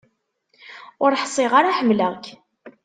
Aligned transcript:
Ur 1.03 1.11
ḥṣiɣ 1.21 1.51
ara 1.59 1.75
ḥemleɣ-k. 1.77 2.25